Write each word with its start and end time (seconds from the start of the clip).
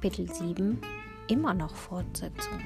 Kapitel 0.00 0.32
7 0.32 0.80
immer 1.26 1.54
noch 1.54 1.74
Fortsetzung. 1.74 2.60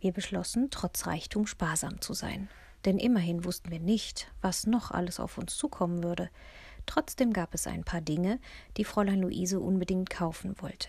Wir 0.00 0.12
beschlossen, 0.12 0.68
trotz 0.70 1.06
Reichtum 1.06 1.46
sparsam 1.46 2.00
zu 2.00 2.14
sein, 2.14 2.48
denn 2.86 2.96
immerhin 2.96 3.44
wussten 3.44 3.70
wir 3.70 3.80
nicht, 3.80 4.32
was 4.40 4.66
noch 4.66 4.92
alles 4.92 5.20
auf 5.20 5.36
uns 5.36 5.58
zukommen 5.58 6.02
würde. 6.02 6.30
Trotzdem 6.86 7.34
gab 7.34 7.52
es 7.52 7.66
ein 7.66 7.84
paar 7.84 8.00
Dinge, 8.00 8.40
die 8.78 8.86
Fräulein 8.86 9.20
Luise 9.20 9.60
unbedingt 9.60 10.08
kaufen 10.08 10.54
wollte. 10.62 10.88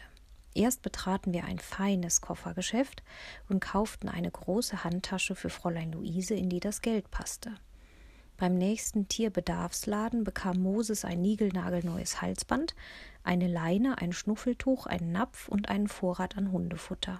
Erst 0.55 0.81
betraten 0.81 1.33
wir 1.33 1.43
ein 1.43 1.59
feines 1.59 2.21
Koffergeschäft 2.21 3.03
und 3.49 3.59
kauften 3.59 4.07
eine 4.07 4.31
große 4.31 4.85
Handtasche 4.85 5.35
für 5.35 5.49
Fräulein 5.49 5.91
Luise, 5.91 6.35
in 6.35 6.47
die 6.47 6.61
das 6.61 6.81
Geld 6.81 7.11
passte. 7.11 7.53
Beim 8.43 8.57
nächsten 8.57 9.07
Tierbedarfsladen 9.07 10.25
bekam 10.25 10.61
Moses 10.61 11.05
ein 11.05 11.21
niegelnagelneues 11.21 12.21
Halsband, 12.21 12.75
eine 13.23 13.47
Leine, 13.47 13.99
ein 13.99 14.11
Schnuffeltuch, 14.11 14.85
einen 14.85 15.13
Napf 15.13 15.47
und 15.47 15.69
einen 15.69 15.87
Vorrat 15.87 16.35
an 16.35 16.51
Hundefutter. 16.51 17.19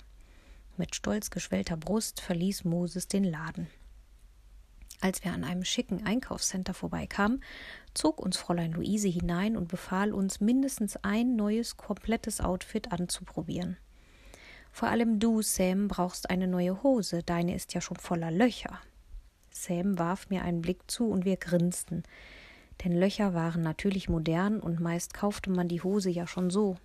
Mit 0.76 0.96
stolz 0.96 1.30
geschwellter 1.30 1.77
Brust 1.77 2.20
verließ 2.20 2.66
Moses 2.66 3.08
den 3.08 3.23
Laden. 3.23 3.68
Als 4.99 5.23
wir 5.23 5.32
an 5.32 5.46
einem 5.46 5.63
schicken 5.63 6.05
Einkaufscenter 6.05 6.73
vorbeikamen, 6.73 7.41
zog 7.94 8.20
uns 8.20 8.35
Fräulein 8.35 8.74
Luise 8.74 9.08
hinein 9.08 9.55
und 9.55 9.70
befahl 9.70 10.12
uns, 10.12 10.41
mindestens 10.41 10.98
ein 11.04 11.38
neues, 11.38 11.77
komplettes 11.77 12.41
Outfit 12.41 12.91
anzuprobieren. 12.91 13.77
Vor 14.74 14.90
allem 14.90 15.20
du, 15.20 15.41
Sam, 15.41 15.88
brauchst 15.88 16.30
eine 16.30 16.49
neue 16.49 16.84
Hose, 16.84 17.24
deine 17.24 17.55
ist 17.55 17.74
ja 17.74 17.80
schon 17.80 17.96
voller 17.96 18.30
Löcher. 18.30 18.82
Sam 19.63 19.98
warf 19.98 20.30
mir 20.30 20.44
einen 20.44 20.62
Blick 20.62 20.80
zu 20.90 21.08
und 21.09 21.26
wir 21.26 21.38
grinsten, 21.38 22.04
denn 22.84 22.91
Löcher 22.91 23.34
waren 23.34 23.62
natürlich 23.62 24.10
modern 24.10 24.60
und 24.60 24.79
meist 24.79 25.13
kaufte 25.13 25.49
man 25.49 25.68
die 25.68 25.82
Hose 25.82 26.10
ja 26.10 26.27
schon 26.27 26.49
so. 26.49 26.77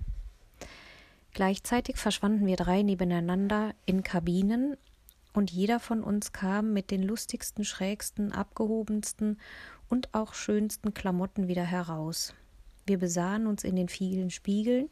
Gleichzeitig 1.33 1.97
verschwanden 1.97 2.47
wir 2.47 2.57
drei 2.57 2.83
nebeneinander 2.83 3.75
in 3.87 4.03
Kabinen 4.03 4.77
und 5.33 5.51
jeder 5.51 5.79
von 5.81 6.03
uns 6.03 6.33
kam 6.33 6.73
mit 6.73 6.91
den 6.91 7.03
lustigsten, 7.03 7.65
schrägsten, 7.65 8.33
abgehobensten 8.33 9.39
und 9.89 10.15
auch 10.15 10.35
schönsten 10.35 10.95
Klamotten 10.95 11.49
wieder 11.49 11.65
heraus. 11.65 12.35
Wir 12.87 12.99
besahen 12.99 13.47
uns 13.47 13.65
in 13.65 13.77
den 13.77 13.89
vielen 13.89 14.31
Spiegeln, 14.31 14.89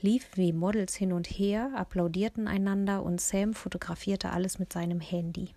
liefen 0.00 0.36
wie 0.36 0.52
Models 0.52 0.94
hin 0.94 1.12
und 1.12 1.26
her, 1.26 1.70
applaudierten 1.76 2.48
einander 2.48 3.02
und 3.02 3.20
Sam 3.20 3.52
fotografierte 3.52 4.30
alles 4.30 4.58
mit 4.58 4.72
seinem 4.72 5.00
Handy. 5.00 5.50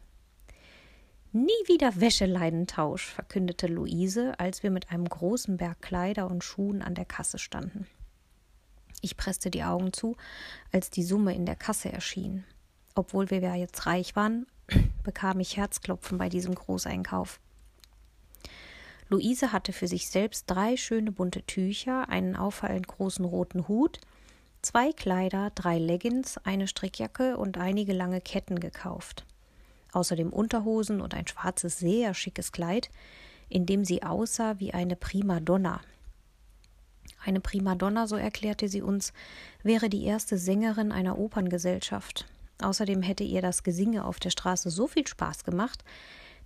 Nie 1.34 1.52
wieder 1.66 2.00
Wäscheleidentausch, 2.00 3.06
verkündete 3.06 3.68
Luise, 3.68 4.40
als 4.40 4.64
wir 4.64 4.72
mit 4.72 4.92
einem 4.92 5.08
großen 5.08 5.58
Berg 5.58 5.82
Kleider 5.82 6.32
und 6.32 6.42
Schuhen 6.42 6.82
an 6.82 6.96
der 6.96 7.04
Kasse 7.04 7.38
standen. 7.38 7.86
Ich 9.02 9.18
presste 9.18 9.52
die 9.52 9.64
Augen 9.64 9.92
zu, 9.92 10.16
als 10.72 10.90
die 10.90 11.04
Summe 11.04 11.36
in 11.36 11.46
der 11.46 11.58
Kasse 11.58 11.92
erschien. 11.92 12.46
Obwohl 12.96 13.30
wir 13.30 13.40
ja 13.40 13.56
jetzt 13.56 13.86
reich 13.86 14.16
waren, 14.16 14.48
bekam 15.04 15.42
ich 15.42 15.58
Herzklopfen 15.58 16.18
bei 16.18 16.30
diesem 16.30 16.56
Großeinkauf. 16.56 17.42
Luise 19.10 19.52
hatte 19.52 19.74
für 19.74 19.88
sich 19.88 20.10
selbst 20.10 20.46
drei 20.48 20.78
schöne 20.78 21.12
bunte 21.12 21.44
Tücher, 21.44 22.08
einen 22.08 22.38
auffallend 22.38 22.88
großen 22.88 23.26
roten 23.26 23.68
Hut, 23.68 24.00
zwei 24.62 24.94
Kleider, 24.94 25.52
drei 25.56 25.78
Leggings, 25.78 26.38
eine 26.38 26.68
Strickjacke 26.68 27.38
und 27.38 27.58
einige 27.58 27.92
lange 27.92 28.22
Ketten 28.22 28.62
gekauft 28.62 29.26
außerdem 29.94 30.32
Unterhosen 30.32 31.02
und 31.02 31.14
ein 31.14 31.28
schwarzes, 31.28 31.80
sehr 31.80 32.14
schickes 32.14 32.52
Kleid, 32.52 32.90
in 33.50 33.66
dem 33.66 33.86
sie 33.86 34.04
aussah 34.04 34.60
wie 34.60 34.74
eine 34.74 34.96
Primadonna. 34.96 35.82
Eine 37.24 37.40
Primadonna, 37.40 38.08
so 38.08 38.16
erklärte 38.16 38.68
sie 38.70 38.82
uns, 38.82 39.14
wäre 39.64 39.90
die 39.90 40.04
erste 40.04 40.38
Sängerin 40.38 40.92
einer 40.92 41.18
Operngesellschaft. 41.18 42.26
Außerdem 42.62 43.02
hätte 43.02 43.24
ihr 43.24 43.42
das 43.42 43.64
Gesinge 43.64 44.06
auf 44.06 44.20
der 44.20 44.30
Straße 44.30 44.70
so 44.70 44.88
viel 44.88 45.06
Spaß 45.06 45.44
gemacht, 45.44 45.84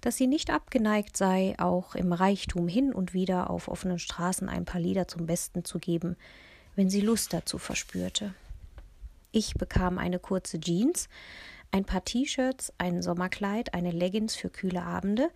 dass 0.02 0.18
sie 0.18 0.28
nicht 0.28 0.50
abgeneigt 0.50 1.16
sei, 1.16 1.56
auch 1.60 1.96
im 1.96 2.12
Reichtum 2.12 2.68
hin 2.68 2.94
und 2.94 3.14
wieder 3.14 3.50
auf 3.50 3.68
offenen 3.68 4.00
Straßen 4.00 4.50
ein 4.50 4.66
paar 4.66 4.82
Lieder 4.82 5.08
zum 5.08 5.28
Besten 5.28 5.64
zu 5.64 5.80
geben, 5.80 6.18
wenn 6.76 6.90
sie 6.90 7.02
Lust 7.02 7.34
dazu 7.34 7.58
verspürte. 7.58 8.34
Ich 9.32 9.54
bekam 9.54 9.98
eine 9.98 10.20
kurze 10.20 10.60
Jeans, 10.60 11.08
ein 11.72 11.86
paar 11.86 12.04
T-Shirts, 12.04 12.74
ein 12.78 13.02
Sommerkleid, 13.02 13.74
eine 13.74 13.92
Leggings 13.92 14.36
für 14.36 14.50
kühle 14.50 14.84
Abende, 14.84 15.30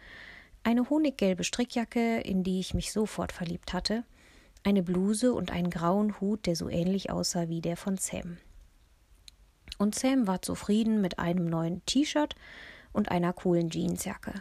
eine 0.63 0.89
honiggelbe 0.89 1.43
Strickjacke, 1.43 2.19
in 2.19 2.43
die 2.43 2.59
ich 2.59 2.73
mich 2.73 2.91
sofort 2.91 3.31
verliebt 3.31 3.73
hatte, 3.73 4.03
eine 4.63 4.83
Bluse 4.83 5.33
und 5.33 5.51
einen 5.51 5.69
grauen 5.69 6.19
Hut, 6.19 6.45
der 6.45 6.55
so 6.55 6.69
ähnlich 6.69 7.11
aussah 7.11 7.47
wie 7.49 7.61
der 7.61 7.77
von 7.77 7.97
Sam. 7.97 8.37
Und 9.77 9.95
Sam 9.95 10.27
war 10.27 10.41
zufrieden 10.41 11.01
mit 11.01 11.19
einem 11.19 11.45
neuen 11.45 11.85
T-Shirt 11.85 12.35
und 12.93 13.11
einer 13.11 13.33
coolen 13.33 13.69
Jeansjacke. 13.69 14.33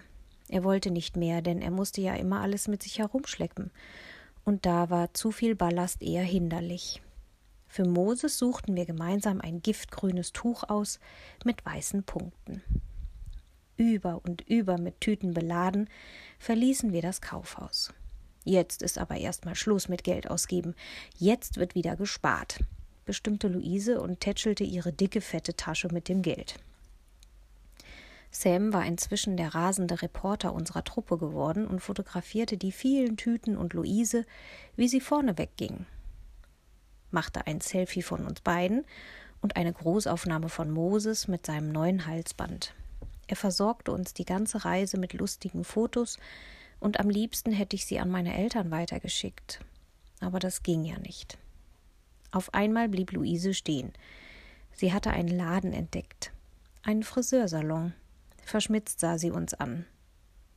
Er 0.48 0.64
wollte 0.64 0.90
nicht 0.90 1.16
mehr, 1.16 1.42
denn 1.42 1.60
er 1.60 1.70
musste 1.70 2.00
ja 2.00 2.14
immer 2.14 2.40
alles 2.40 2.68
mit 2.68 2.82
sich 2.82 2.98
herumschleppen. 2.98 3.70
Und 4.44 4.66
da 4.66 4.90
war 4.90 5.12
zu 5.14 5.30
viel 5.30 5.54
Ballast 5.54 6.02
eher 6.02 6.22
hinderlich. 6.22 7.02
Für 7.74 7.84
Moses 7.84 8.38
suchten 8.38 8.76
wir 8.76 8.86
gemeinsam 8.86 9.40
ein 9.40 9.60
giftgrünes 9.60 10.32
Tuch 10.32 10.62
aus 10.62 11.00
mit 11.44 11.66
weißen 11.66 12.04
Punkten. 12.04 12.62
Über 13.76 14.20
und 14.24 14.42
über 14.42 14.78
mit 14.78 15.00
Tüten 15.00 15.34
beladen, 15.34 15.90
verließen 16.38 16.92
wir 16.92 17.02
das 17.02 17.20
Kaufhaus. 17.20 17.92
Jetzt 18.44 18.80
ist 18.80 18.96
aber 18.96 19.16
erstmal 19.16 19.56
Schluss 19.56 19.88
mit 19.88 20.04
Geld 20.04 20.30
ausgeben. 20.30 20.76
Jetzt 21.18 21.56
wird 21.56 21.74
wieder 21.74 21.96
gespart, 21.96 22.60
bestimmte 23.06 23.48
Luise 23.48 24.00
und 24.00 24.20
tätschelte 24.20 24.62
ihre 24.62 24.92
dicke, 24.92 25.20
fette 25.20 25.56
Tasche 25.56 25.88
mit 25.88 26.08
dem 26.08 26.22
Geld. 26.22 26.54
Sam 28.30 28.72
war 28.72 28.86
inzwischen 28.86 29.36
der 29.36 29.52
rasende 29.52 30.00
Reporter 30.00 30.52
unserer 30.52 30.84
Truppe 30.84 31.18
geworden 31.18 31.66
und 31.66 31.80
fotografierte 31.80 32.56
die 32.56 32.70
vielen 32.70 33.16
Tüten 33.16 33.56
und 33.56 33.72
Luise, 33.72 34.26
wie 34.76 34.86
sie 34.86 35.00
vorne 35.00 35.38
wegging 35.38 35.86
machte 37.14 37.46
ein 37.46 37.62
Selfie 37.62 38.02
von 38.02 38.26
uns 38.26 38.42
beiden 38.42 38.84
und 39.40 39.56
eine 39.56 39.72
Großaufnahme 39.72 40.50
von 40.50 40.70
Moses 40.70 41.28
mit 41.28 41.46
seinem 41.46 41.72
neuen 41.72 42.06
Halsband. 42.06 42.74
Er 43.26 43.36
versorgte 43.36 43.92
uns 43.92 44.12
die 44.12 44.26
ganze 44.26 44.66
Reise 44.66 44.98
mit 44.98 45.14
lustigen 45.14 45.64
Fotos, 45.64 46.18
und 46.80 47.00
am 47.00 47.08
liebsten 47.08 47.50
hätte 47.50 47.76
ich 47.76 47.86
sie 47.86 47.98
an 47.98 48.10
meine 48.10 48.36
Eltern 48.36 48.70
weitergeschickt. 48.70 49.60
Aber 50.20 50.38
das 50.38 50.62
ging 50.62 50.84
ja 50.84 50.98
nicht. 50.98 51.38
Auf 52.30 52.52
einmal 52.52 52.90
blieb 52.90 53.12
Luise 53.12 53.54
stehen. 53.54 53.94
Sie 54.74 54.92
hatte 54.92 55.08
einen 55.08 55.28
Laden 55.28 55.72
entdeckt. 55.72 56.30
Einen 56.82 57.02
Friseursalon. 57.02 57.94
Verschmitzt 58.44 59.00
sah 59.00 59.16
sie 59.16 59.30
uns 59.30 59.54
an. 59.54 59.86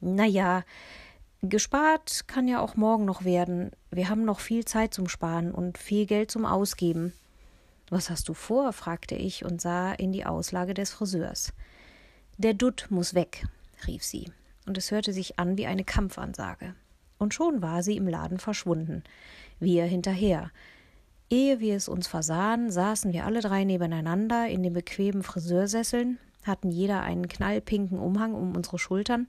Na 0.01 0.25
ja, 0.25 0.66
Gespart 1.44 2.28
kann 2.28 2.48
ja 2.48 2.59
auch 2.59 2.75
morgen 2.75 3.06
noch 3.06 3.24
werden. 3.24 3.70
Wir 3.92 4.09
haben 4.09 4.25
noch 4.25 4.40
viel 4.40 4.66
Zeit 4.66 4.94
zum 4.94 5.08
Sparen 5.08 5.52
und 5.52 5.78
viel 5.78 6.08
Geld 6.08 6.31
zum 6.31 6.46
Ausgeben. 6.46 7.14
Was 7.90 8.09
hast 8.09 8.28
du 8.28 8.34
vor? 8.34 8.74
fragte 8.74 9.14
ich 9.14 9.46
und 9.46 9.62
sah 9.62 9.94
in 9.94 10.12
die 10.12 10.25
Auslage 10.25 10.74
des 10.74 10.92
Friseurs. 10.92 11.53
Der 12.40 12.56
Dutt 12.56 12.88
muss 12.90 13.14
weg, 13.14 13.46
rief 13.86 14.03
sie, 14.03 14.31
und 14.66 14.80
es 14.80 14.90
hörte 14.90 15.14
sich 15.14 15.38
an 15.38 15.58
wie 15.58 15.68
eine 15.68 15.84
Kampfansage. 15.84 16.74
Und 17.20 17.36
schon 17.36 17.62
war 17.62 17.84
sie 17.84 17.98
im 17.98 18.08
Laden 18.08 18.40
verschwunden, 18.40 19.04
wir 19.59 19.86
hinterher. 19.86 20.52
Ehe 21.30 21.59
wir 21.59 21.75
es 21.75 21.88
uns 21.88 22.08
versahen, 22.08 22.72
saßen 22.72 23.14
wir 23.14 23.25
alle 23.25 23.42
drei 23.42 23.64
nebeneinander 23.64 24.48
in 24.48 24.64
den 24.64 24.74
bequemen 24.74 25.22
Friseursesseln, 25.22 26.18
hatten 26.44 26.72
jeder 26.72 27.04
einen 27.04 27.28
knallpinken 27.28 28.00
Umhang 28.00 28.34
um 28.34 28.56
unsere 28.56 28.80
Schultern 28.80 29.28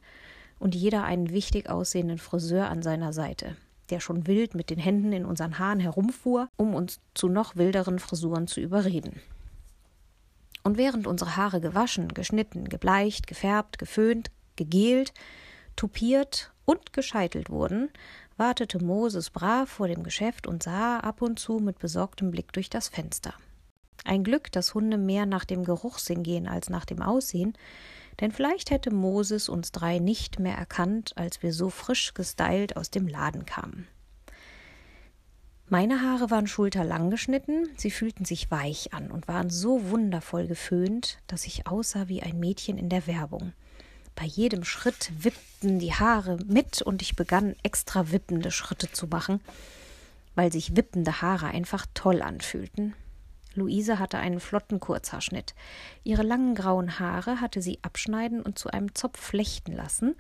und 0.59 0.75
jeder 0.75 1.05
einen 1.05 1.31
wichtig 1.31 1.71
aussehenden 1.71 2.19
Friseur 2.19 2.69
an 2.69 2.83
seiner 2.83 3.13
Seite, 3.13 3.57
der 3.91 4.01
schon 4.01 4.27
wild 4.27 4.55
mit 4.55 4.71
den 4.71 4.79
Händen 4.79 5.13
in 5.13 5.25
unseren 5.25 5.59
Haaren 5.59 5.81
herumfuhr, 5.81 6.49
um 6.57 6.75
uns 6.75 7.01
zu 7.15 7.29
noch 7.29 7.57
wilderen 7.57 7.99
Frisuren 7.99 8.47
zu 8.47 8.61
überreden. 8.61 9.21
Und 10.63 10.77
während 10.77 11.07
unsere 11.07 11.37
Haare 11.37 11.61
gewaschen, 11.61 12.09
geschnitten, 12.09 12.69
gebleicht, 12.69 13.27
gefärbt, 13.27 13.79
geföhnt, 13.79 14.31
gegelt, 14.57 15.15
tupiert 15.77 16.53
und 16.65 16.93
gescheitelt 16.93 17.49
wurden, 17.49 17.89
wartete 18.37 18.83
Moses 18.83 19.31
brav 19.31 19.69
vor 19.69 19.89
dem 19.89 20.03
Geschäft 20.03 20.47
und 20.47 20.63
sah 20.63 21.01
ab 21.01 21.23
und 21.23 21.39
zu 21.39 21.59
mit 21.59 21.79
besorgtem 21.79 22.31
Blick 22.31 22.53
durch 22.53 22.69
das 22.69 22.89
Fenster. 22.89 23.35
Ein 24.05 24.25
Glück, 24.25 24.53
dass 24.53 24.75
Hunde 24.75 24.97
mehr 24.97 25.27
nach 25.27 25.45
dem 25.45 25.65
Geruchssinn 25.65 26.23
gehen 26.23 26.47
als 26.47 26.71
nach 26.71 26.85
dem 26.85 27.03
Aussehen, 27.03 27.55
denn 28.21 28.33
vielleicht 28.33 28.71
hätte 28.71 28.91
Moses 28.93 29.49
uns 29.49 29.73
drei 29.73 29.99
nicht 29.99 30.39
mehr 30.39 30.57
erkannt, 30.57 31.13
als 31.17 31.43
wir 31.43 31.53
so 31.53 31.71
frisch 31.71 32.15
gestylt 32.15 32.77
aus 32.77 32.91
dem 32.91 33.07
Laden 33.09 33.47
kamen. 33.47 33.87
Meine 35.71 36.01
Haare 36.01 36.31
waren 36.31 36.47
schulterlang 36.47 37.11
geschnitten, 37.11 37.69
sie 37.77 37.91
fühlten 37.91 38.25
sich 38.25 38.51
weich 38.51 38.95
an 38.95 39.11
und 39.11 39.29
waren 39.29 39.51
so 39.51 39.91
wundervoll 39.91 40.47
geföhnt, 40.47 41.19
dass 41.27 41.45
ich 41.45 41.67
aussah 41.67 42.09
wie 42.09 42.23
ein 42.23 42.41
Mädchen 42.41 42.79
in 42.79 42.89
der 42.89 43.07
Werbung. 43.07 43.53
Bei 44.15 44.25
jedem 44.25 44.65
Schritt 44.65 45.13
wippten 45.19 45.79
die 45.79 45.93
Haare 45.93 46.39
mit 46.47 46.83
und 46.83 47.03
ich 47.03 47.17
begann 47.17 47.55
extra 47.63 48.11
wippende 48.11 48.51
Schritte 48.51 48.91
zu 48.91 49.07
machen. 49.07 49.41
weil 50.35 50.53
sich 50.53 50.77
wippende 50.77 51.21
Haare 51.21 51.49
einfach 51.49 51.85
toll 51.95 52.23
anfühlten. 52.23 52.95
Luise 53.59 53.99
hatte 53.99 54.19
einen 54.19 54.41
flotten 54.41 54.81
Kurzhaarschnitt. 54.81 55.55
Ihre 56.05 56.23
langen 56.23 56.55
grauen 56.55 56.99
Haare 56.99 57.41
hatte 57.41 57.61
sie 57.61 57.79
abschneiden 57.83 58.43
und 58.43 58.59
zu 58.59 58.71
einem 58.71 58.95
Zopf 58.95 59.21
flechten 59.21 59.73
lassen, 59.73 60.15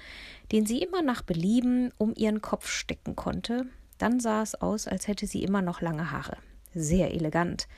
den 0.52 0.67
sie 0.67 0.82
immer 0.82 1.02
nach 1.02 1.23
Belieben 1.23 1.93
um 1.99 2.14
ihren 2.14 2.43
Kopf 2.43 2.69
stecken 2.69 3.17
konnte. 3.17 3.67
Dann 3.99 4.20
sah 4.20 4.43
es 4.43 4.55
aus, 4.55 4.87
als 4.87 5.08
hätte 5.08 5.26
sie 5.26 5.43
immer 5.43 5.62
noch 5.62 5.81
lange 5.81 6.11
Haare. 6.11 6.37
Sehr 6.75 7.14
elegant. 7.14 7.69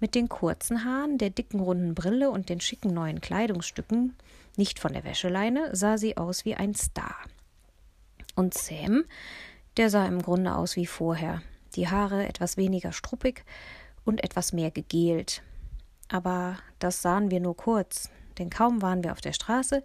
Mit 0.00 0.14
den 0.14 0.28
kurzen 0.28 0.84
Haaren, 0.84 1.18
der 1.18 1.30
dicken 1.30 1.60
runden 1.60 1.94
Brille 1.94 2.30
und 2.30 2.48
den 2.48 2.60
schicken 2.60 2.92
neuen 2.92 3.20
Kleidungsstücken, 3.20 4.16
nicht 4.56 4.80
von 4.80 4.92
der 4.92 5.04
Wäscheleine, 5.04 5.74
sah 5.76 5.96
sie 5.96 6.16
aus 6.16 6.44
wie 6.44 6.56
ein 6.56 6.74
Star. 6.74 7.14
Und 8.34 8.54
Sam, 8.54 9.04
der 9.76 9.90
sah 9.90 10.06
im 10.06 10.20
Grunde 10.20 10.56
aus 10.56 10.76
wie 10.76 10.86
vorher. 10.86 11.42
Die 11.76 11.88
Haare 11.88 12.26
etwas 12.26 12.56
weniger 12.56 12.92
struppig 12.92 13.44
und 14.04 14.22
etwas 14.22 14.52
mehr 14.52 14.70
gegelt. 14.70 15.42
Aber 16.08 16.58
das 16.78 17.02
sahen 17.02 17.30
wir 17.30 17.40
nur 17.40 17.56
kurz, 17.56 18.10
denn 18.38 18.50
kaum 18.50 18.82
waren 18.82 19.02
wir 19.04 19.12
auf 19.12 19.20
der 19.20 19.32
Straße, 19.32 19.82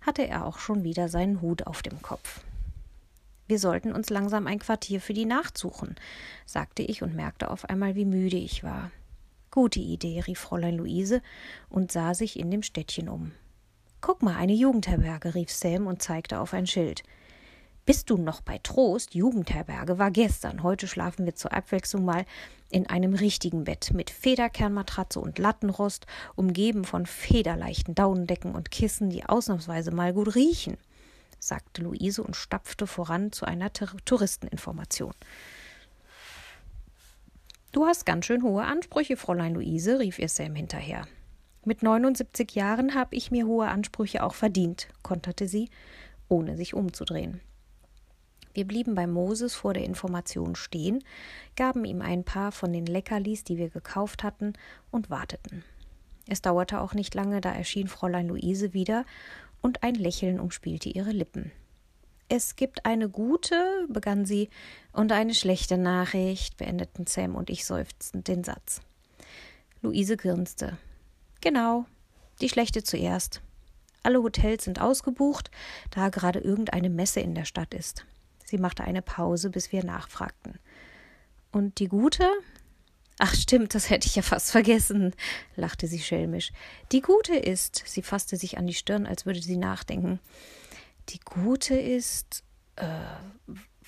hatte 0.00 0.26
er 0.26 0.46
auch 0.46 0.58
schon 0.58 0.84
wieder 0.84 1.08
seinen 1.08 1.40
Hut 1.40 1.66
auf 1.66 1.82
dem 1.82 2.02
Kopf. 2.02 2.40
Wir 3.46 3.58
sollten 3.58 3.92
uns 3.92 4.10
langsam 4.10 4.46
ein 4.46 4.60
Quartier 4.60 5.00
für 5.00 5.12
die 5.12 5.24
Nacht 5.24 5.58
suchen, 5.58 5.96
sagte 6.46 6.82
ich 6.82 7.02
und 7.02 7.16
merkte 7.16 7.50
auf 7.50 7.64
einmal, 7.64 7.96
wie 7.96 8.04
müde 8.04 8.36
ich 8.36 8.62
war. 8.62 8.90
Gute 9.50 9.80
Idee, 9.80 10.20
rief 10.20 10.38
Fräulein 10.38 10.76
Luise 10.76 11.20
und 11.68 11.90
sah 11.90 12.14
sich 12.14 12.38
in 12.38 12.50
dem 12.52 12.62
Städtchen 12.62 13.08
um. 13.08 13.32
Guck 14.00 14.22
mal, 14.22 14.36
eine 14.36 14.52
Jugendherberge, 14.52 15.34
rief 15.34 15.50
Sam 15.50 15.88
und 15.88 16.00
zeigte 16.00 16.38
auf 16.38 16.54
ein 16.54 16.68
Schild. 16.68 17.02
Bist 17.90 18.08
du 18.08 18.18
noch 18.18 18.40
bei 18.40 18.58
Trost? 18.58 19.16
Jugendherberge 19.16 19.98
war 19.98 20.12
gestern. 20.12 20.62
Heute 20.62 20.86
schlafen 20.86 21.26
wir 21.26 21.34
zur 21.34 21.52
Abwechslung 21.52 22.04
mal 22.04 22.24
in 22.70 22.86
einem 22.86 23.14
richtigen 23.14 23.64
Bett 23.64 23.90
mit 23.92 24.10
Federkernmatratze 24.10 25.18
und 25.18 25.40
Lattenrost, 25.40 26.06
umgeben 26.36 26.84
von 26.84 27.04
federleichten 27.04 27.96
Daunendecken 27.96 28.54
und 28.54 28.70
Kissen, 28.70 29.10
die 29.10 29.24
ausnahmsweise 29.24 29.90
mal 29.90 30.12
gut 30.12 30.36
riechen, 30.36 30.76
sagte 31.40 31.82
Luise 31.82 32.22
und 32.22 32.36
stapfte 32.36 32.86
voran 32.86 33.32
zu 33.32 33.44
einer 33.44 33.72
Touristeninformation. 33.72 35.14
Du 37.72 37.86
hast 37.86 38.06
ganz 38.06 38.24
schön 38.24 38.44
hohe 38.44 38.62
Ansprüche, 38.62 39.16
Fräulein 39.16 39.54
Luise, 39.54 39.98
rief 39.98 40.20
ihr 40.20 40.28
Sam 40.28 40.54
hinterher. 40.54 41.08
Mit 41.64 41.82
79 41.82 42.54
Jahren 42.54 42.94
habe 42.94 43.16
ich 43.16 43.32
mir 43.32 43.48
hohe 43.48 43.66
Ansprüche 43.66 44.22
auch 44.22 44.34
verdient, 44.34 44.86
konterte 45.02 45.48
sie, 45.48 45.70
ohne 46.28 46.56
sich 46.56 46.74
umzudrehen. 46.74 47.40
Wir 48.52 48.66
blieben 48.66 48.94
bei 48.94 49.06
Moses 49.06 49.54
vor 49.54 49.74
der 49.74 49.84
Information 49.84 50.56
stehen, 50.56 51.04
gaben 51.56 51.84
ihm 51.84 52.02
ein 52.02 52.24
paar 52.24 52.52
von 52.52 52.72
den 52.72 52.86
Leckerlis, 52.86 53.44
die 53.44 53.58
wir 53.58 53.68
gekauft 53.68 54.24
hatten, 54.24 54.54
und 54.90 55.10
warteten. 55.10 55.64
Es 56.28 56.42
dauerte 56.42 56.80
auch 56.80 56.94
nicht 56.94 57.14
lange, 57.14 57.40
da 57.40 57.52
erschien 57.52 57.88
Fräulein 57.88 58.28
Luise 58.28 58.72
wieder, 58.72 59.04
und 59.60 59.82
ein 59.82 59.94
Lächeln 59.94 60.40
umspielte 60.40 60.88
ihre 60.88 61.10
Lippen. 61.10 61.52
Es 62.28 62.56
gibt 62.56 62.86
eine 62.86 63.08
gute, 63.08 63.86
begann 63.88 64.24
sie, 64.24 64.48
und 64.92 65.12
eine 65.12 65.34
schlechte 65.34 65.78
Nachricht, 65.78 66.56
beendeten 66.56 67.06
Sam 67.06 67.34
und 67.34 67.50
ich 67.50 67.64
seufzend 67.64 68.28
den 68.28 68.44
Satz. 68.44 68.80
Luise 69.82 70.16
grinste. 70.16 70.78
Genau, 71.40 71.86
die 72.40 72.48
schlechte 72.48 72.82
zuerst. 72.82 73.42
Alle 74.02 74.22
Hotels 74.22 74.64
sind 74.64 74.80
ausgebucht, 74.80 75.50
da 75.90 76.08
gerade 76.08 76.38
irgendeine 76.38 76.88
Messe 76.88 77.20
in 77.20 77.34
der 77.34 77.44
Stadt 77.44 77.74
ist. 77.74 78.06
Sie 78.50 78.58
machte 78.58 78.82
eine 78.82 79.00
Pause, 79.00 79.48
bis 79.48 79.70
wir 79.70 79.84
nachfragten. 79.84 80.58
Und 81.52 81.78
die 81.78 81.86
gute? 81.86 82.28
Ach 83.20 83.32
stimmt, 83.32 83.76
das 83.76 83.90
hätte 83.90 84.08
ich 84.08 84.16
ja 84.16 84.22
fast 84.22 84.50
vergessen, 84.50 85.14
lachte 85.54 85.86
sie 85.86 86.00
schelmisch. 86.00 86.50
Die 86.90 87.00
gute 87.00 87.36
ist, 87.36 87.84
sie 87.86 88.02
fasste 88.02 88.36
sich 88.36 88.58
an 88.58 88.66
die 88.66 88.74
Stirn, 88.74 89.06
als 89.06 89.24
würde 89.24 89.40
sie 89.40 89.56
nachdenken. 89.56 90.18
Die 91.10 91.20
gute 91.20 91.76
ist. 91.76 92.42
Äh, 92.74 92.88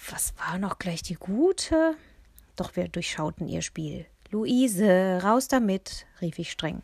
was 0.09 0.32
war 0.37 0.59
noch 0.59 0.79
gleich 0.79 1.03
die 1.03 1.14
gute? 1.14 1.97
Doch 2.55 2.76
wir 2.76 2.87
durchschauten 2.87 3.49
ihr 3.49 3.62
Spiel. 3.62 4.06
Luise, 4.31 5.19
raus 5.25 5.49
damit, 5.49 6.06
rief 6.20 6.38
ich 6.38 6.53
streng. 6.53 6.82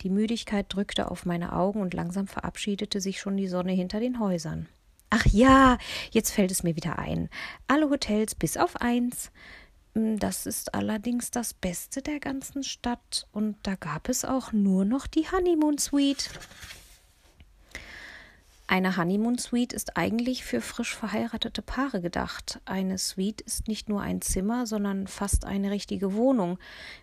Die 0.00 0.10
Müdigkeit 0.10 0.66
drückte 0.70 1.08
auf 1.08 1.24
meine 1.24 1.52
Augen 1.52 1.80
und 1.82 1.94
langsam 1.94 2.26
verabschiedete 2.26 3.00
sich 3.00 3.20
schon 3.20 3.36
die 3.36 3.46
Sonne 3.46 3.72
hinter 3.72 4.00
den 4.00 4.18
Häusern. 4.18 4.68
Ach 5.10 5.26
ja, 5.26 5.78
jetzt 6.10 6.32
fällt 6.32 6.50
es 6.50 6.62
mir 6.62 6.76
wieder 6.76 6.98
ein. 6.98 7.28
Alle 7.68 7.88
Hotels 7.90 8.34
bis 8.34 8.56
auf 8.56 8.76
eins. 8.80 9.30
Hm, 9.94 10.18
das 10.18 10.46
ist 10.46 10.74
allerdings 10.74 11.30
das 11.30 11.54
Beste 11.54 12.02
der 12.02 12.20
ganzen 12.20 12.62
Stadt 12.62 13.26
und 13.32 13.56
da 13.62 13.76
gab 13.76 14.08
es 14.08 14.24
auch 14.24 14.52
nur 14.52 14.84
noch 14.84 15.06
die 15.06 15.30
Honeymoon 15.30 15.78
Suite. 15.78 16.30
Eine 18.68 18.96
Honeymoon 18.96 19.38
Suite 19.38 19.72
ist 19.72 19.96
eigentlich 19.96 20.44
für 20.44 20.60
frisch 20.60 20.96
verheiratete 20.96 21.62
Paare 21.62 22.00
gedacht. 22.00 22.60
Eine 22.64 22.98
Suite 22.98 23.40
ist 23.40 23.68
nicht 23.68 23.88
nur 23.88 24.02
ein 24.02 24.20
Zimmer, 24.20 24.66
sondern 24.66 25.06
fast 25.06 25.44
eine 25.44 25.70
richtige 25.70 26.14
Wohnung 26.14 26.58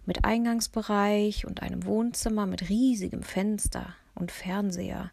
mit 0.06 0.26
Eingangsbereich 0.26 1.48
und 1.48 1.62
einem 1.62 1.86
Wohnzimmer 1.86 2.48
mit 2.48 2.68
riesigem 2.68 3.24
Fenster 3.24 3.96
und 4.14 4.30
Fernseher. 4.30 5.12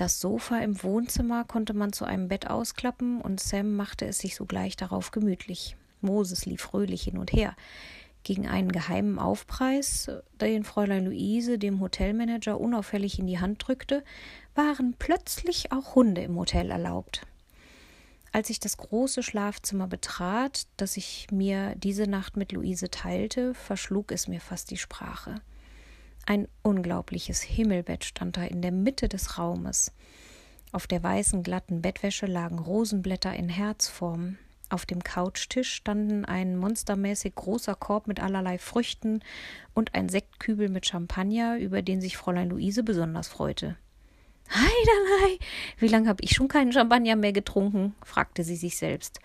Das 0.00 0.18
Sofa 0.18 0.60
im 0.60 0.82
Wohnzimmer 0.82 1.44
konnte 1.44 1.74
man 1.74 1.92
zu 1.92 2.06
einem 2.06 2.28
Bett 2.28 2.48
ausklappen 2.48 3.20
und 3.20 3.38
Sam 3.38 3.76
machte 3.76 4.06
es 4.06 4.16
sich 4.16 4.34
sogleich 4.34 4.74
darauf 4.74 5.10
gemütlich. 5.10 5.76
Moses 6.00 6.46
lief 6.46 6.62
fröhlich 6.62 7.02
hin 7.02 7.18
und 7.18 7.34
her. 7.34 7.54
Gegen 8.22 8.48
einen 8.48 8.72
geheimen 8.72 9.18
Aufpreis, 9.18 10.10
den 10.40 10.64
Fräulein 10.64 11.04
Luise 11.04 11.58
dem 11.58 11.80
Hotelmanager 11.80 12.58
unauffällig 12.58 13.18
in 13.18 13.26
die 13.26 13.40
Hand 13.40 13.68
drückte, 13.68 14.02
waren 14.54 14.94
plötzlich 14.98 15.70
auch 15.70 15.96
Hunde 15.96 16.22
im 16.22 16.36
Hotel 16.36 16.70
erlaubt. 16.70 17.26
Als 18.32 18.48
ich 18.48 18.58
das 18.58 18.78
große 18.78 19.22
Schlafzimmer 19.22 19.86
betrat, 19.86 20.66
das 20.78 20.96
ich 20.96 21.26
mir 21.30 21.74
diese 21.76 22.04
Nacht 22.04 22.38
mit 22.38 22.52
Luise 22.52 22.90
teilte, 22.90 23.52
verschlug 23.52 24.12
es 24.12 24.28
mir 24.28 24.40
fast 24.40 24.70
die 24.70 24.78
Sprache. 24.78 25.42
Ein 26.26 26.48
unglaubliches 26.62 27.42
Himmelbett 27.42 28.04
stand 28.04 28.36
da 28.36 28.44
in 28.44 28.62
der 28.62 28.72
Mitte 28.72 29.08
des 29.08 29.38
Raumes. 29.38 29.92
Auf 30.72 30.86
der 30.86 31.02
weißen, 31.02 31.42
glatten 31.42 31.82
Bettwäsche 31.82 32.26
lagen 32.26 32.58
Rosenblätter 32.58 33.34
in 33.34 33.48
Herzform. 33.48 34.38
Auf 34.68 34.86
dem 34.86 35.02
Couchtisch 35.02 35.72
standen 35.74 36.24
ein 36.24 36.56
monstermäßig 36.56 37.34
großer 37.34 37.74
Korb 37.74 38.06
mit 38.06 38.20
allerlei 38.20 38.56
Früchten 38.56 39.20
und 39.74 39.96
ein 39.96 40.08
Sektkübel 40.08 40.68
mit 40.68 40.86
Champagner, 40.86 41.58
über 41.58 41.82
den 41.82 42.00
sich 42.00 42.16
Fräulein 42.16 42.50
Luise 42.50 42.84
besonders 42.84 43.26
freute. 43.26 43.76
Heidelei, 44.48 45.38
wie 45.78 45.88
lange 45.88 46.08
habe 46.08 46.22
ich 46.22 46.32
schon 46.32 46.46
keinen 46.46 46.72
Champagner 46.72 47.16
mehr 47.16 47.32
getrunken? 47.32 47.96
fragte 48.04 48.44
sie 48.44 48.56
sich 48.56 48.76
selbst. 48.76 49.18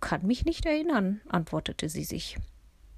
Kann 0.00 0.26
mich 0.26 0.44
nicht 0.44 0.66
erinnern, 0.66 1.20
antwortete 1.28 1.88
sie 1.88 2.04
sich. 2.04 2.36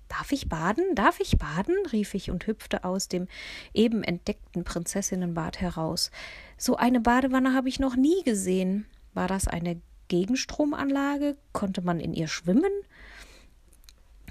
Darf 0.08 0.32
ich 0.32 0.48
baden? 0.48 0.84
Darf 0.94 1.20
ich 1.20 1.38
baden? 1.38 1.74
rief 1.92 2.14
ich 2.14 2.30
und 2.30 2.46
hüpfte 2.46 2.84
aus 2.84 3.08
dem 3.08 3.26
eben 3.74 4.02
entdeckten 4.02 4.64
Prinzessinnenbad 4.64 5.60
heraus. 5.60 6.10
So 6.56 6.76
eine 6.76 7.00
Badewanne 7.00 7.54
habe 7.54 7.68
ich 7.68 7.80
noch 7.80 7.96
nie 7.96 8.22
gesehen. 8.24 8.86
War 9.14 9.28
das 9.28 9.48
eine 9.48 9.80
Gegenstromanlage? 10.08 11.36
Konnte 11.52 11.82
man 11.82 12.00
in 12.00 12.14
ihr 12.14 12.28
schwimmen? 12.28 12.72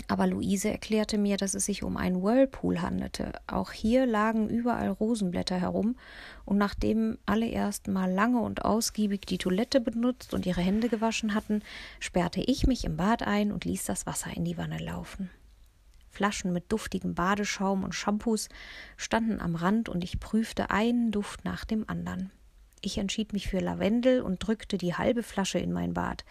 Aber 0.08 0.28
Luise 0.28 0.70
erklärte 0.70 1.18
mir, 1.18 1.38
dass 1.38 1.56
es 1.56 1.66
sich 1.66 1.84
um 1.84 1.98
einen 1.98 2.22
Whirlpool 2.22 2.82
handelte. 2.82 3.32
Auch 3.48 3.72
hier 3.72 4.06
lagen 4.06 4.50
überall 4.50 4.90
Rosenblätter 4.90 5.60
herum, 5.60 5.96
und 6.46 6.58
nachdem 6.58 7.18
alle 7.26 7.48
erst 7.48 7.88
mal 7.88 8.12
lange 8.12 8.40
und 8.40 8.64
ausgiebig 8.64 9.22
die 9.22 9.40
Toilette 9.40 9.82
benutzt 9.82 10.34
und 10.34 10.46
ihre 10.46 10.62
Hände 10.62 10.90
gewaschen 10.90 11.34
hatten, 11.34 11.64
sperrte 12.00 12.42
ich 12.42 12.68
mich 12.68 12.86
im 12.86 12.98
Bad 12.98 13.24
ein 13.24 13.52
und 13.52 13.66
ließ 13.66 13.86
das 13.86 14.06
Wasser 14.06 14.30
in 14.36 14.46
die 14.46 14.58
Wanne 14.58 14.78
laufen. 14.78 15.32
Flaschen 16.16 16.54
mit 16.54 16.72
duftigem 16.72 17.14
Badeschaum 17.14 17.84
und 17.84 17.94
Shampoos 17.94 18.48
standen 18.96 19.42
am 19.42 19.56
Rand 19.56 19.90
und 19.90 20.04
ich 20.04 20.20
prüfte 20.20 20.70
einen 20.70 21.12
Duft 21.12 21.44
nach 21.44 21.66
dem 21.66 21.88
anderen. 21.90 22.32
Ich 22.82 22.98
entschied 22.98 23.34
mich 23.34 23.50
für 23.50 23.60
Lavendel 23.60 24.22
und 24.22 24.40
drückte 24.40 24.78
die 24.78 24.96
halbe 24.96 25.24
Flasche 25.24 25.60
in 25.60 25.74
mein 25.74 25.94
Bad. 25.94 26.24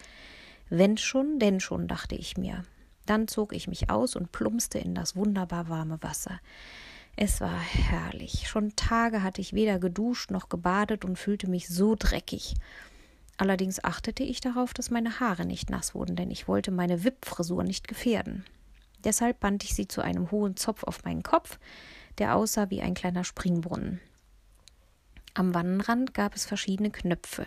Wenn 0.69 0.97
schon, 0.97 1.37
denn 1.37 1.59
schon, 1.59 1.87
dachte 1.87 2.15
ich 2.15 2.35
mir. 2.37 2.63
Dann 3.05 3.27
zog 3.27 3.53
ich 3.53 3.67
mich 3.67 3.91
aus 3.91 4.15
und 4.15 4.31
plumpste 4.31 4.79
in 4.79 4.95
das 4.95 5.15
wunderbar 5.15 5.69
warme 5.69 6.01
Wasser. 6.01 6.39
Es 7.15 7.39
war 7.39 7.59
herrlich. 7.59 8.47
Schon 8.47 8.75
Tage 8.75 9.21
hatte 9.21 9.41
ich 9.41 9.53
weder 9.53 9.79
geduscht 9.79 10.31
noch 10.31 10.49
gebadet 10.49 11.05
und 11.05 11.19
fühlte 11.19 11.49
mich 11.49 11.67
so 11.67 11.95
dreckig. 11.97 12.55
Allerdings 13.37 13.83
achtete 13.83 14.23
ich 14.23 14.41
darauf, 14.41 14.73
dass 14.73 14.89
meine 14.89 15.19
Haare 15.19 15.45
nicht 15.45 15.69
nass 15.69 15.93
wurden, 15.93 16.15
denn 16.15 16.31
ich 16.31 16.47
wollte 16.47 16.71
meine 16.71 17.03
Wippfrisur 17.03 17.63
nicht 17.63 17.87
gefährden. 17.87 18.45
Deshalb 19.05 19.39
band 19.39 19.63
ich 19.63 19.75
sie 19.75 19.87
zu 19.87 20.01
einem 20.01 20.31
hohen 20.31 20.57
Zopf 20.57 20.83
auf 20.83 21.03
meinen 21.05 21.23
Kopf, 21.23 21.59
der 22.17 22.35
aussah 22.35 22.69
wie 22.69 22.81
ein 22.81 22.95
kleiner 22.95 23.23
Springbrunnen. 23.23 24.01
Am 25.35 25.53
Wannenrand 25.53 26.13
gab 26.13 26.35
es 26.35 26.45
verschiedene 26.45 26.91
Knöpfe, 26.91 27.45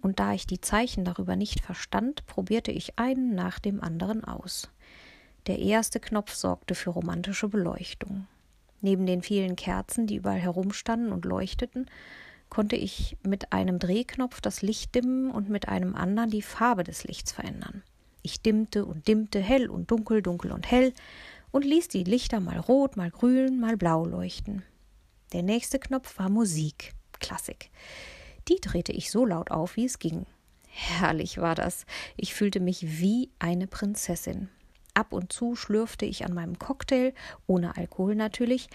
und 0.00 0.20
da 0.20 0.32
ich 0.32 0.46
die 0.46 0.60
Zeichen 0.60 1.04
darüber 1.04 1.34
nicht 1.34 1.60
verstand, 1.60 2.26
probierte 2.26 2.70
ich 2.70 2.98
einen 2.98 3.34
nach 3.34 3.58
dem 3.58 3.82
anderen 3.82 4.22
aus. 4.22 4.68
Der 5.46 5.58
erste 5.58 5.98
Knopf 5.98 6.34
sorgte 6.34 6.74
für 6.74 6.90
romantische 6.90 7.48
Beleuchtung. 7.48 8.26
Neben 8.82 9.06
den 9.06 9.22
vielen 9.22 9.56
Kerzen, 9.56 10.06
die 10.06 10.16
überall 10.16 10.38
herumstanden 10.38 11.10
und 11.10 11.24
leuchteten, 11.24 11.90
konnte 12.50 12.76
ich 12.76 13.16
mit 13.22 13.52
einem 13.52 13.78
Drehknopf 13.78 14.42
das 14.42 14.60
Licht 14.60 14.94
dimmen 14.94 15.30
und 15.30 15.48
mit 15.48 15.68
einem 15.68 15.94
anderen 15.94 16.30
die 16.30 16.42
Farbe 16.42 16.84
des 16.84 17.04
Lichts 17.04 17.32
verändern. 17.32 17.82
Ich 18.26 18.40
dimmte 18.40 18.86
und 18.86 19.06
dimmte, 19.06 19.38
hell 19.38 19.68
und 19.68 19.90
dunkel, 19.90 20.22
dunkel 20.22 20.50
und 20.50 20.70
hell, 20.70 20.94
und 21.50 21.62
ließ 21.62 21.88
die 21.88 22.04
Lichter 22.04 22.40
mal 22.40 22.58
rot, 22.58 22.96
mal 22.96 23.10
grün, 23.10 23.60
mal 23.60 23.76
blau 23.76 24.06
leuchten. 24.06 24.62
Der 25.34 25.42
nächste 25.42 25.78
Knopf 25.78 26.18
war 26.18 26.30
Musik, 26.30 26.94
Klassik. 27.20 27.70
Die 28.48 28.56
drehte 28.62 28.92
ich 28.92 29.10
so 29.10 29.26
laut 29.26 29.50
auf, 29.50 29.76
wie 29.76 29.84
es 29.84 29.98
ging. 29.98 30.24
Herrlich 30.66 31.36
war 31.36 31.54
das. 31.54 31.84
Ich 32.16 32.32
fühlte 32.32 32.60
mich 32.60 32.98
wie 32.98 33.28
eine 33.38 33.66
Prinzessin. 33.66 34.48
Ab 34.94 35.12
und 35.12 35.30
zu 35.30 35.54
schlürfte 35.54 36.06
ich 36.06 36.24
an 36.24 36.32
meinem 36.32 36.58
Cocktail, 36.58 37.12
ohne 37.46 37.76
Alkohol 37.76 38.14
natürlich, 38.14 38.70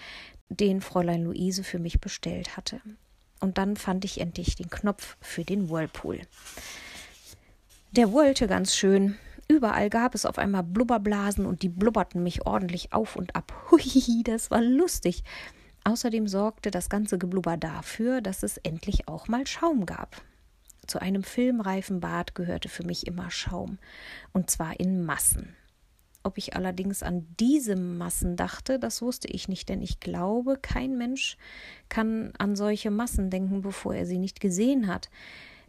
den 0.48 0.80
Fräulein 0.80 1.24
Luise 1.24 1.64
für 1.64 1.80
mich 1.80 2.00
bestellt 2.00 2.56
hatte. 2.56 2.80
Und 3.40 3.58
dann 3.58 3.76
fand 3.76 4.04
ich 4.04 4.20
endlich 4.20 4.54
den 4.54 4.70
Knopf 4.70 5.16
für 5.20 5.42
den 5.42 5.70
Whirlpool. 5.70 6.20
Der 7.90 8.12
wollte 8.12 8.46
ganz 8.46 8.76
schön. 8.76 9.18
Überall 9.50 9.90
gab 9.90 10.14
es 10.14 10.26
auf 10.26 10.38
einmal 10.38 10.62
Blubberblasen 10.62 11.44
und 11.44 11.62
die 11.62 11.68
blubberten 11.68 12.22
mich 12.22 12.46
ordentlich 12.46 12.92
auf 12.92 13.16
und 13.16 13.34
ab. 13.34 13.52
Hui, 13.72 14.22
das 14.22 14.52
war 14.52 14.62
lustig. 14.62 15.24
Außerdem 15.82 16.28
sorgte 16.28 16.70
das 16.70 16.88
ganze 16.88 17.18
Geblubber 17.18 17.56
dafür, 17.56 18.20
dass 18.20 18.44
es 18.44 18.58
endlich 18.58 19.08
auch 19.08 19.26
mal 19.26 19.48
Schaum 19.48 19.86
gab. 19.86 20.22
Zu 20.86 21.00
einem 21.00 21.24
filmreifen 21.24 21.98
Bad 21.98 22.36
gehörte 22.36 22.68
für 22.68 22.84
mich 22.84 23.08
immer 23.08 23.32
Schaum, 23.32 23.78
und 24.32 24.50
zwar 24.50 24.78
in 24.78 25.04
Massen. 25.04 25.56
Ob 26.22 26.38
ich 26.38 26.54
allerdings 26.54 27.02
an 27.02 27.26
diese 27.40 27.74
Massen 27.74 28.36
dachte, 28.36 28.78
das 28.78 29.02
wusste 29.02 29.26
ich 29.26 29.48
nicht, 29.48 29.68
denn 29.68 29.82
ich 29.82 29.98
glaube, 29.98 30.58
kein 30.62 30.96
Mensch 30.96 31.36
kann 31.88 32.32
an 32.38 32.54
solche 32.54 32.92
Massen 32.92 33.30
denken, 33.30 33.62
bevor 33.62 33.96
er 33.96 34.06
sie 34.06 34.18
nicht 34.18 34.38
gesehen 34.38 34.86
hat. 34.86 35.10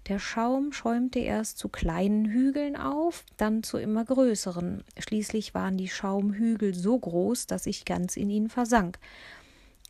Der 0.07 0.17
Schaum 0.17 0.73
schäumte 0.73 1.19
erst 1.19 1.59
zu 1.59 1.69
kleinen 1.69 2.25
Hügeln 2.25 2.75
auf, 2.75 3.23
dann 3.37 3.61
zu 3.61 3.77
immer 3.77 4.03
größeren. 4.03 4.83
Schließlich 4.97 5.53
waren 5.53 5.77
die 5.77 5.89
Schaumhügel 5.89 6.73
so 6.73 6.97
groß, 6.97 7.45
dass 7.45 7.67
ich 7.67 7.85
ganz 7.85 8.17
in 8.17 8.29
ihnen 8.31 8.49
versank. 8.49 8.97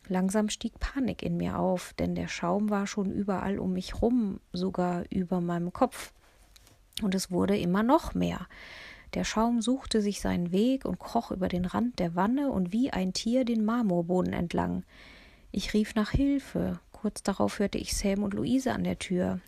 Langsam 0.08 0.50
stieg 0.50 0.78
Panik 0.78 1.22
in 1.22 1.38
mir 1.38 1.58
auf, 1.58 1.94
denn 1.94 2.14
der 2.14 2.28
Schaum 2.28 2.68
war 2.68 2.86
schon 2.86 3.10
überall 3.10 3.58
um 3.58 3.72
mich 3.72 4.02
rum, 4.02 4.40
sogar 4.52 5.04
über 5.10 5.40
meinem 5.40 5.72
Kopf. 5.72 6.12
Und 7.00 7.14
es 7.14 7.30
wurde 7.30 7.56
immer 7.56 7.82
noch 7.82 8.12
mehr. 8.12 8.46
Der 9.14 9.24
Schaum 9.24 9.62
suchte 9.62 10.02
sich 10.02 10.20
seinen 10.20 10.52
Weg 10.52 10.84
und 10.84 10.98
kroch 10.98 11.30
über 11.30 11.48
den 11.48 11.64
Rand 11.64 11.98
der 11.98 12.14
Wanne 12.14 12.50
und 12.50 12.72
wie 12.72 12.90
ein 12.90 13.12
Tier 13.12 13.44
den 13.44 13.64
Marmorboden 13.64 14.32
entlang. 14.32 14.84
Ich 15.52 15.72
rief 15.72 15.94
nach 15.94 16.10
Hilfe. 16.10 16.80
Kurz 16.92 17.22
darauf 17.22 17.58
hörte 17.58 17.78
ich 17.78 17.96
Sam 17.96 18.22
und 18.22 18.34
Luise 18.34 18.72
an 18.72 18.84
der 18.84 18.98
Tür. 18.98 19.40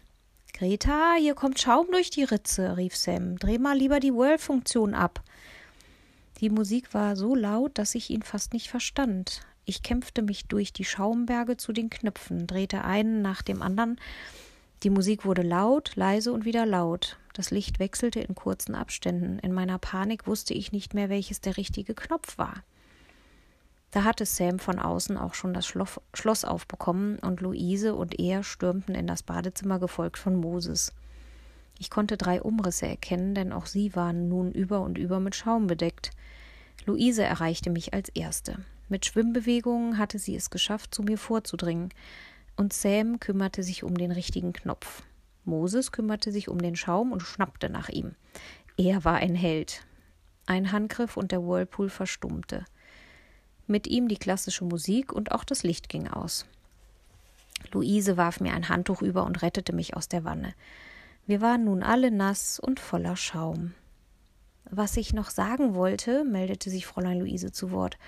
Greta, 0.56 1.14
hier 1.18 1.34
kommt 1.34 1.60
Schaum 1.60 1.88
durch 1.90 2.10
die 2.10 2.22
Ritze, 2.22 2.76
rief 2.76 2.94
Sam. 2.94 3.40
Dreh 3.40 3.58
mal 3.58 3.76
lieber 3.76 3.98
die 3.98 4.14
Whirl-Funktion 4.14 4.94
ab. 4.94 5.20
Die 6.40 6.48
Musik 6.48 6.94
war 6.94 7.16
so 7.16 7.34
laut, 7.34 7.76
dass 7.76 7.96
ich 7.96 8.10
ihn 8.10 8.22
fast 8.22 8.52
nicht 8.52 8.70
verstand. 8.70 9.40
Ich 9.64 9.82
kämpfte 9.82 10.22
mich 10.22 10.46
durch 10.46 10.72
die 10.72 10.84
Schaumberge 10.84 11.56
zu 11.56 11.72
den 11.72 11.90
Knöpfen, 11.90 12.46
drehte 12.46 12.84
einen 12.84 13.20
nach 13.20 13.42
dem 13.42 13.62
anderen. 13.62 14.00
Die 14.84 14.90
Musik 14.90 15.24
wurde 15.24 15.42
laut, 15.42 15.96
leise 15.96 16.32
und 16.32 16.44
wieder 16.44 16.66
laut. 16.66 17.18
Das 17.32 17.50
Licht 17.50 17.80
wechselte 17.80 18.20
in 18.20 18.36
kurzen 18.36 18.76
Abständen. 18.76 19.40
In 19.40 19.52
meiner 19.52 19.78
Panik 19.78 20.28
wusste 20.28 20.54
ich 20.54 20.70
nicht 20.70 20.94
mehr, 20.94 21.08
welches 21.08 21.40
der 21.40 21.56
richtige 21.56 21.94
Knopf 21.94 22.38
war. 22.38 22.62
Da 23.94 24.02
hatte 24.02 24.26
Sam 24.26 24.58
von 24.58 24.80
außen 24.80 25.16
auch 25.16 25.34
schon 25.34 25.54
das 25.54 25.68
Schloss 25.68 26.44
aufbekommen 26.44 27.20
und 27.20 27.40
Luise 27.40 27.94
und 27.94 28.18
er 28.18 28.42
stürmten 28.42 28.96
in 28.96 29.06
das 29.06 29.22
Badezimmer, 29.22 29.78
gefolgt 29.78 30.18
von 30.18 30.34
Moses. 30.34 30.92
Ich 31.78 31.90
konnte 31.90 32.16
drei 32.16 32.42
Umrisse 32.42 32.88
erkennen, 32.88 33.36
denn 33.36 33.52
auch 33.52 33.66
sie 33.66 33.94
waren 33.94 34.28
nun 34.28 34.50
über 34.50 34.80
und 34.80 34.98
über 34.98 35.20
mit 35.20 35.36
Schaum 35.36 35.68
bedeckt. 35.68 36.10
Luise 36.86 37.22
erreichte 37.22 37.70
mich 37.70 37.94
als 37.94 38.08
Erste. 38.08 38.64
Mit 38.88 39.06
Schwimmbewegungen 39.06 39.96
hatte 39.96 40.18
sie 40.18 40.34
es 40.34 40.50
geschafft, 40.50 40.92
zu 40.92 41.04
mir 41.04 41.16
vorzudringen, 41.16 41.90
und 42.56 42.72
Sam 42.72 43.20
kümmerte 43.20 43.62
sich 43.62 43.84
um 43.84 43.96
den 43.96 44.10
richtigen 44.10 44.52
Knopf. 44.52 45.04
Moses 45.44 45.92
kümmerte 45.92 46.32
sich 46.32 46.48
um 46.48 46.60
den 46.60 46.74
Schaum 46.74 47.12
und 47.12 47.20
schnappte 47.20 47.70
nach 47.70 47.90
ihm. 47.90 48.16
Er 48.76 49.04
war 49.04 49.18
ein 49.18 49.36
Held. 49.36 49.86
Ein 50.46 50.72
Handgriff 50.72 51.16
und 51.16 51.30
der 51.30 51.44
Whirlpool 51.44 51.90
verstummte. 51.90 52.64
Mit 53.66 53.86
ihm 53.86 54.08
die 54.08 54.18
klassische 54.18 54.64
Musik 54.64 55.12
und 55.12 55.32
auch 55.32 55.44
das 55.44 55.62
Licht 55.62 55.88
ging 55.88 56.08
aus. 56.08 56.46
Luise 57.72 58.16
warf 58.16 58.40
mir 58.40 58.52
ein 58.52 58.68
Handtuch 58.68 59.02
über 59.02 59.24
und 59.24 59.42
rettete 59.42 59.74
mich 59.74 59.96
aus 59.96 60.08
der 60.08 60.24
Wanne. 60.24 60.54
Wir 61.26 61.40
waren 61.40 61.64
nun 61.64 61.82
alle 61.82 62.10
nass 62.10 62.60
und 62.60 62.78
voller 62.78 63.16
Schaum. 63.16 63.72
Was 64.70 64.96
ich 64.96 65.14
noch 65.14 65.30
sagen 65.30 65.74
wollte, 65.74 66.24
meldete 66.24 66.68
sich 66.68 66.86
Fräulein 66.86 67.20
Luise 67.20 67.52
zu 67.52 67.70
Wort. 67.70 67.98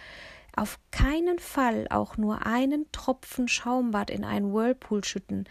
Auf 0.55 0.79
keinen 0.91 1.39
Fall 1.39 1.87
auch 1.91 2.17
nur 2.17 2.47
einen 2.47 2.91
Tropfen 2.93 3.49
Schaumbad 3.49 4.11
in 4.11 4.25
einen 4.25 4.53
Whirlpool 4.53 5.05
schütten. 5.05 5.45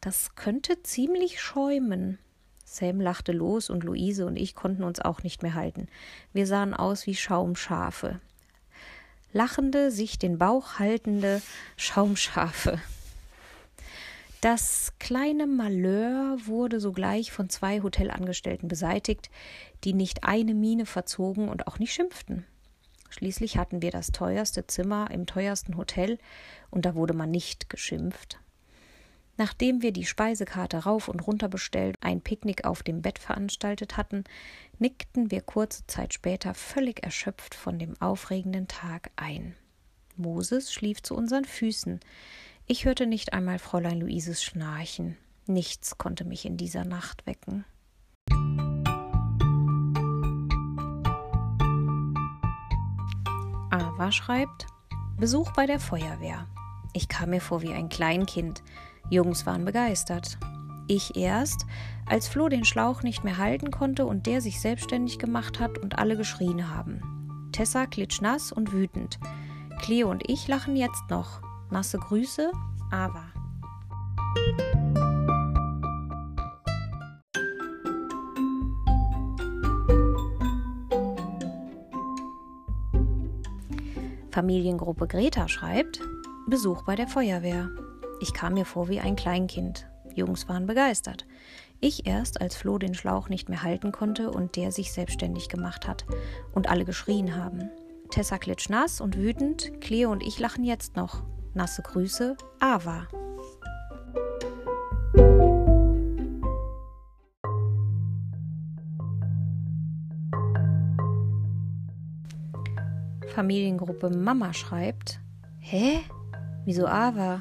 Das 0.00 0.34
könnte 0.34 0.82
ziemlich 0.82 1.40
schäumen. 1.40 2.18
Sam 2.64 3.00
lachte 3.00 3.32
los 3.32 3.68
und 3.68 3.84
Luise 3.84 4.26
und 4.26 4.36
ich 4.36 4.54
konnten 4.54 4.84
uns 4.84 5.00
auch 5.00 5.22
nicht 5.22 5.42
mehr 5.42 5.54
halten. 5.54 5.88
Wir 6.32 6.46
sahen 6.46 6.72
aus 6.72 7.06
wie 7.06 7.14
Schaumschafe. 7.14 8.20
Lachende, 9.32 9.90
sich 9.90 10.18
den 10.18 10.38
Bauch 10.38 10.78
haltende 10.78 11.40
Schaumschafe. 11.76 12.80
Das 14.40 14.94
kleine 14.98 15.46
Malheur 15.46 16.38
wurde 16.46 16.80
sogleich 16.80 17.30
von 17.30 17.50
zwei 17.50 17.82
Hotelangestellten 17.82 18.68
beseitigt, 18.68 19.30
die 19.84 19.92
nicht 19.92 20.24
eine 20.24 20.54
Miene 20.54 20.86
verzogen 20.86 21.48
und 21.48 21.66
auch 21.66 21.78
nicht 21.78 21.92
schimpften. 21.92 22.46
Schließlich 23.10 23.58
hatten 23.58 23.82
wir 23.82 23.90
das 23.90 24.12
teuerste 24.12 24.66
Zimmer 24.66 25.10
im 25.10 25.26
teuersten 25.26 25.76
Hotel, 25.76 26.18
und 26.70 26.86
da 26.86 26.94
wurde 26.94 27.12
man 27.12 27.30
nicht 27.30 27.68
geschimpft. 27.68 28.38
Nachdem 29.36 29.82
wir 29.82 29.92
die 29.92 30.04
Speisekarte 30.04 30.78
rauf 30.84 31.08
und 31.08 31.26
runter 31.26 31.48
bestellt, 31.48 31.96
ein 32.00 32.20
Picknick 32.20 32.64
auf 32.64 32.82
dem 32.82 33.02
Bett 33.02 33.18
veranstaltet 33.18 33.96
hatten, 33.96 34.24
nickten 34.78 35.30
wir 35.30 35.40
kurze 35.40 35.86
Zeit 35.86 36.12
später 36.12 36.54
völlig 36.54 37.02
erschöpft 37.02 37.54
von 37.54 37.78
dem 37.78 38.00
aufregenden 38.00 38.68
Tag 38.68 39.10
ein. 39.16 39.54
Moses 40.16 40.72
schlief 40.72 41.02
zu 41.02 41.14
unseren 41.14 41.44
Füßen. 41.44 42.00
Ich 42.66 42.84
hörte 42.84 43.06
nicht 43.06 43.32
einmal 43.32 43.58
Fräulein 43.58 44.00
Luises 44.00 44.44
Schnarchen. 44.44 45.16
Nichts 45.46 45.98
konnte 45.98 46.24
mich 46.24 46.44
in 46.44 46.56
dieser 46.56 46.84
Nacht 46.84 47.26
wecken. 47.26 47.64
Ava 53.70 54.12
schreibt 54.12 54.66
Besuch 55.18 55.52
bei 55.52 55.66
der 55.66 55.80
Feuerwehr. 55.80 56.46
Ich 56.92 57.08
kam 57.08 57.30
mir 57.30 57.40
vor 57.40 57.62
wie 57.62 57.72
ein 57.72 57.88
Kleinkind. 57.88 58.62
Jungs 59.10 59.44
waren 59.44 59.64
begeistert. 59.64 60.38
Ich 60.86 61.16
erst, 61.16 61.66
als 62.06 62.28
Flo 62.28 62.48
den 62.48 62.64
Schlauch 62.64 63.02
nicht 63.02 63.22
mehr 63.24 63.38
halten 63.38 63.70
konnte 63.70 64.06
und 64.06 64.26
der 64.26 64.40
sich 64.40 64.60
selbstständig 64.60 65.18
gemacht 65.18 65.60
hat 65.60 65.78
und 65.78 65.98
alle 65.98 66.16
geschrien 66.16 66.74
haben. 66.74 67.50
Tessa 67.52 67.86
klitschnass 67.86 68.52
und 68.52 68.72
wütend. 68.72 69.18
Cleo 69.80 70.10
und 70.10 70.28
ich 70.28 70.46
lachen 70.48 70.76
jetzt 70.76 71.02
noch. 71.10 71.42
Nasse 71.70 71.98
Grüße, 71.98 72.50
Ava. 72.90 73.24
Familiengruppe 84.30 85.06
Greta 85.06 85.48
schreibt: 85.48 86.00
Besuch 86.48 86.82
bei 86.82 86.94
der 86.94 87.08
Feuerwehr. 87.08 87.70
Ich 88.20 88.34
kam 88.34 88.52
mir 88.52 88.66
vor 88.66 88.88
wie 88.88 89.00
ein 89.00 89.16
Kleinkind. 89.16 89.88
Jungs 90.14 90.46
waren 90.46 90.66
begeistert. 90.66 91.26
Ich 91.80 92.06
erst, 92.06 92.42
als 92.42 92.54
Flo 92.54 92.76
den 92.76 92.92
Schlauch 92.92 93.30
nicht 93.30 93.48
mehr 93.48 93.62
halten 93.62 93.92
konnte 93.92 94.30
und 94.30 94.56
der 94.56 94.72
sich 94.72 94.92
selbstständig 94.92 95.48
gemacht 95.48 95.88
hat 95.88 96.04
und 96.52 96.68
alle 96.68 96.84
geschrien 96.84 97.34
haben. 97.34 97.70
Tessa 98.10 98.36
klitschnass 98.36 99.00
und 99.00 99.16
wütend, 99.16 99.80
Cleo 99.80 100.10
und 100.10 100.22
ich 100.22 100.38
lachen 100.38 100.64
jetzt 100.64 100.96
noch. 100.96 101.22
Nasse 101.54 101.80
Grüße, 101.80 102.36
Ava. 102.60 103.08
Familiengruppe 113.34 114.10
Mama 114.10 114.52
schreibt: 114.52 115.20
Hä? 115.60 116.00
Wieso 116.66 116.86
Ava? 116.86 117.40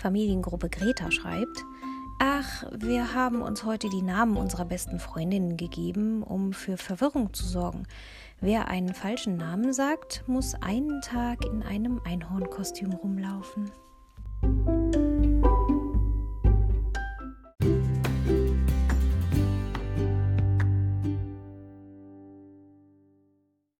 Familiengruppe 0.00 0.70
Greta 0.70 1.10
schreibt, 1.10 1.64
Ach, 2.18 2.64
wir 2.72 3.14
haben 3.14 3.40
uns 3.40 3.64
heute 3.64 3.88
die 3.88 4.02
Namen 4.02 4.36
unserer 4.36 4.64
besten 4.64 4.98
Freundinnen 4.98 5.56
gegeben, 5.56 6.22
um 6.22 6.52
für 6.52 6.76
Verwirrung 6.76 7.32
zu 7.32 7.46
sorgen. 7.46 7.84
Wer 8.40 8.68
einen 8.68 8.94
falschen 8.94 9.36
Namen 9.36 9.72
sagt, 9.72 10.24
muss 10.26 10.54
einen 10.54 11.00
Tag 11.02 11.44
in 11.46 11.62
einem 11.62 12.00
Einhornkostüm 12.04 12.92
rumlaufen. 12.92 13.70